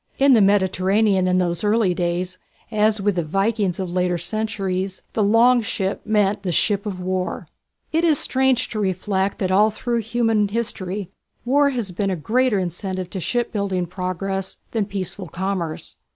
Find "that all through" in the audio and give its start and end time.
9.37-9.99